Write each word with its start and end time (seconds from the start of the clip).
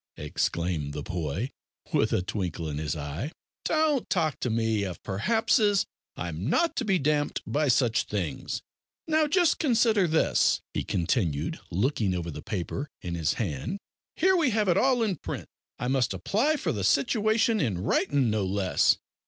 exclaimed 0.17 0.93
the 0.93 1.03
boy, 1.03 1.51
with 1.93 2.11
a 2.11 2.23
twinkle 2.23 2.67
in 2.67 2.79
his 2.79 2.95
eye; 2.95 3.31
"don't 3.65 4.09
talk 4.09 4.39
to 4.39 4.49
me 4.49 4.81
of 4.83 4.99
perhapses, 5.03 5.85
I'm 6.15 6.49
not 6.49 6.75
to 6.77 6.85
be 6.85 6.97
damped 6.97 7.43
by 7.45 7.67
such 7.67 8.05
things. 8.05 8.63
Now, 9.07 9.27
just 9.27 9.59
consider 9.59 10.07
this," 10.07 10.59
he 10.73 10.83
continued, 10.83 11.59
looking 11.69 12.15
over 12.15 12.31
the 12.31 12.41
paper 12.41 12.89
in 13.03 13.13
his 13.13 13.33
hand, 13.33 13.77
"here 14.15 14.35
we 14.35 14.49
have 14.49 14.67
it 14.67 14.75
all 14.75 15.03
in 15.03 15.17
print. 15.17 15.45
I 15.77 15.87
must 15.87 16.15
apply 16.15 16.55
for 16.55 16.71
the 16.71 16.83
situation 16.83 17.59
in 17.61 17.77
writin' 17.77 18.31
no 18.31 18.43
less. 18.43 18.97